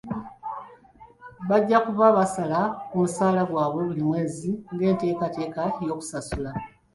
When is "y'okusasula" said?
5.85-6.51